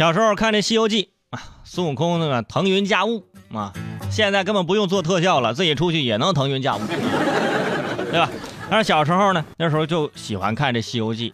[0.00, 3.70] 小时候看这《西游记》啊，孙悟空那个腾云驾雾啊，
[4.10, 8.30] 现在根本不用做特效了，自己出去也能腾云驾雾，对吧？
[8.70, 11.30] 但是小时候呢，那时候就喜欢看这《西游记》，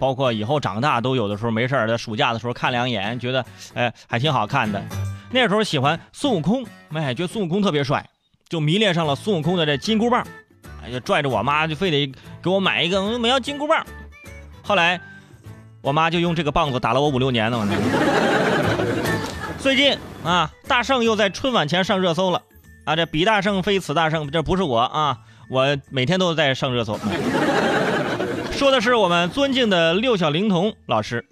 [0.00, 4.82] 包括以后长大都有的时候没事儿在暑假的时候看两眼，觉得哎还挺好看的。
[5.30, 8.04] 那时候喜欢孙悟空，哎，觉得孙悟空特别帅，
[8.48, 10.26] 就迷恋上了孙悟空的这金箍棒，
[10.82, 13.86] 哎，就拽着我妈就非得给我买一个，我要金箍棒。
[14.64, 15.00] 后来
[15.82, 17.66] 我妈就用这个棒子打了我五六年呢。
[19.58, 22.42] 最近啊，大圣又在春晚前上热搜了
[22.84, 22.96] 啊！
[22.96, 25.18] 这彼大圣非此大圣，这不是我啊。
[25.50, 26.98] 我每天都在上热搜，
[28.52, 31.24] 说的是我们尊敬的六小龄童老师。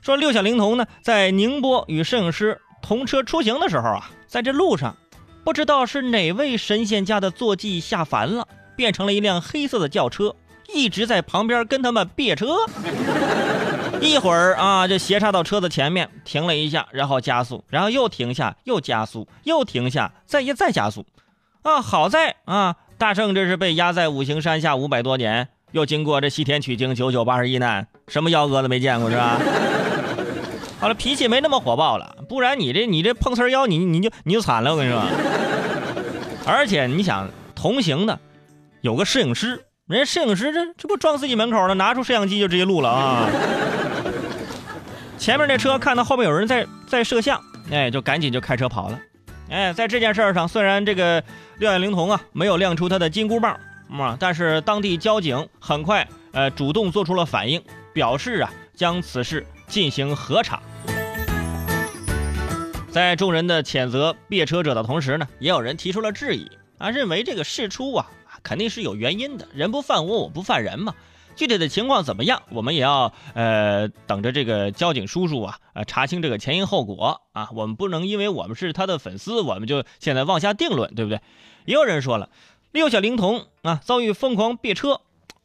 [0.00, 4.96] 说六小龄童呢，在宁波与摄影师同车出行的时候啊，在这路上，
[5.42, 8.46] 不知道是哪位神仙家的坐骑下凡了，
[8.76, 10.36] 变成了一辆黑色的轿车，
[10.72, 12.46] 一直在旁边跟他们别车。
[14.04, 21.04] 一会儿啊，就斜插到车子前面停了一下，然后加速，然后又停下，又加速，又停下，再一再加速。
[21.62, 22.76] 啊，好在啊。
[22.96, 29.40] 大圣这是被压在五行山下五百多年，又经过这西天取经九九八十一难，什么幺蛾子没见过是吧？
[30.78, 35.02] 好了，脾气没那么火爆了，不然你这你这碰瓷儿妖，你你就你就惨了，我跟你说。
[36.46, 38.18] 而且你想同行的
[38.80, 43.28] 有个摄影师，人家摄影师这这不撞自己门口了，拿出摄像机就直接录了啊。
[45.24, 49.00] 前面那车看到后面有人在在摄像，哎，就赶紧就开车跑了。
[49.48, 51.24] 哎，在这件事上，虽然这个
[51.56, 53.58] 六眼灵童啊没有亮出他的金箍棒
[53.98, 57.62] 啊，但是当地交警很快呃主动做出了反应，
[57.94, 60.60] 表示啊将此事进行核查。
[62.90, 68.10] 在众人的谴责别车者的同时呢，也有人提出了质疑啊，认为这个事出啊
[68.42, 70.94] 肯定是有原因的，人不犯我，我不犯人嘛。
[71.36, 77.48] 具体的情况怎么样，我们也要呃等着这个交警叔叔啊，呃查清这个前因后果啊。
[77.52, 81.20] 我们不能因为我们是他的粉丝，我们就现在妄下定论，对不对？
[81.64, 82.28] 也有人说了，
[82.72, 85.00] 六小龄童啊遭遇疯狂别车，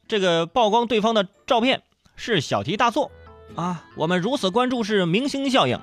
[0.07, 1.81] 这个曝光对方的照片
[2.15, 3.11] 是小题大做
[3.55, 3.85] 啊。
[3.95, 5.79] 我们如此关注是明星效应，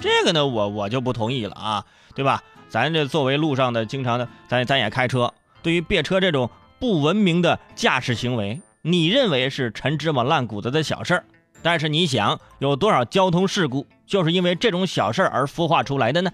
[0.00, 1.84] 这个呢我我就不同意了啊，
[2.14, 2.42] 对吧？
[2.68, 5.32] 咱这作为路上的经常的，咱咱也开车，
[5.62, 6.50] 对于别车这种
[6.80, 8.60] 不文明的驾驶行为。
[8.88, 11.24] 你认为是陈芝麻烂谷子的小事儿，
[11.60, 16.30] 但是你想有多少交通事故就是因为这种小事儿而孵化出来的呢？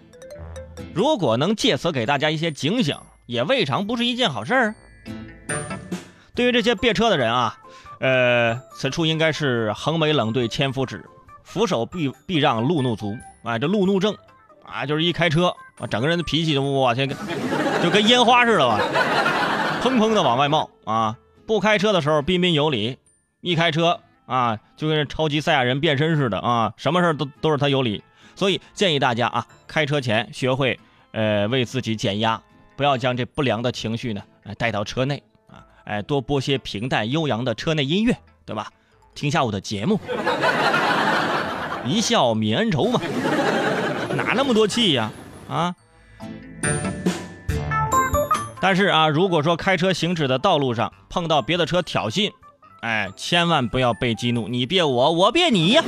[0.93, 4.75] 如果能借此给大家一些警醒，也未尝不是一件好事儿。
[6.35, 7.57] 对于这些别车的人啊，
[8.01, 11.03] 呃，此处应该是横眉冷对千夫指，
[11.43, 13.59] 俯首必必让路怒族啊！
[13.59, 14.15] 这路怒症
[14.63, 15.47] 啊，就是一开车
[15.79, 17.09] 啊，整个人的脾气都我天，
[17.83, 18.79] 就跟烟花似的吧，
[19.83, 21.17] 砰砰的往外冒啊！
[21.47, 22.99] 不开车的时候彬彬有礼，
[23.41, 28.03] 一开车啊，就跟超级赛亚人变身似的啊，什么事都都是他有理。
[28.35, 30.79] 所以建议大家啊，开车前学会
[31.13, 32.41] 呃为自己减压，
[32.77, 34.23] 不要将这不良的情绪呢
[34.57, 38.17] 带到车内啊，哎多播些平淡悠扬的车内音乐，
[38.47, 38.71] 对吧？
[39.15, 40.01] 听下我的节目，
[41.85, 42.99] 一笑泯恩仇嘛，
[44.17, 45.13] 哪那么多气呀
[45.49, 45.75] 啊！
[48.63, 52.31] 但是啊，如果说开车行驶的道路上碰到别的车挑衅，
[52.81, 55.83] 哎，千万不要被激怒，你别我，我别你呀。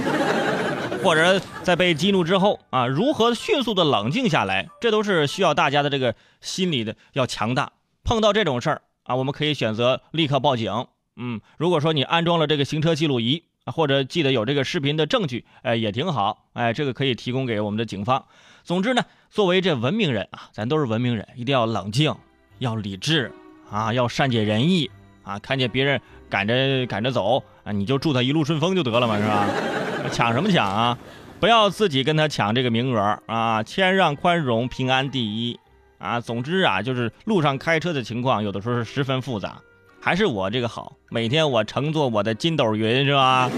[1.05, 7.71] 或者在被激怒之后啊，如何迅速的冷静下来，这都是需要大家的这个心理的要强大。
[8.03, 10.87] 碰到这种事儿啊，我们可以选择立刻报警。
[11.15, 16.49] 嗯，如果说你安装了这个行车记录仪，或者记得有这个视频的证据，哎，也挺好。
[16.55, 18.25] 哎，这个可以提供给我们的警方。
[18.65, 22.13] 总之呢，作为这文明人啊，咱都是文明人，一定要冷静。
[22.59, 23.31] 要理智
[23.71, 24.91] 啊，要善解人意
[25.23, 25.39] 啊！
[25.39, 29.47] 看见别人赶着赶着走啊，你就祝他一路顺风就得了嘛，是吧？
[30.13, 30.97] 抢什么抢啊？
[31.41, 33.63] 不要自己跟他抢这个名额啊！
[33.63, 35.59] 谦让宽容，平安第一
[35.99, 36.21] 啊！
[36.21, 39.59] 总之啊，就是路上开车的情况，有的时候是十分复杂。
[40.01, 43.51] 还是我这个好，每天我乘坐我的筋斗云，是吧？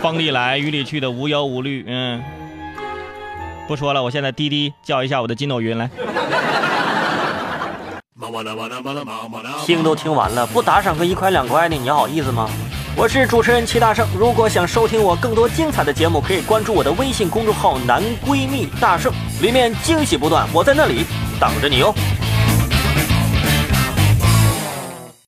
[0.00, 1.84] 风里来雨里去的无忧无虑。
[1.86, 2.22] 嗯，
[3.66, 5.90] 不说了，我现在滴滴叫一下我的筋斗云来。
[9.66, 12.48] 听都听完了，不打赏个一块两块的，你好意思吗？
[12.94, 21.06] 我是主持人齐大圣，如果想收听我更多精彩的节目，可以关注我的微信公众号“男闺蜜大圣”，里面惊喜不断，我在那里
[21.40, 21.94] 等着你哦。